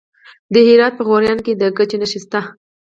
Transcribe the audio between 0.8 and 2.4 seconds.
په غوریان کې د ګچ نښې شته.